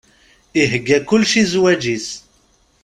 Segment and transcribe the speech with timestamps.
[0.61, 2.07] Ihegga kullec i zzwaǧ-is.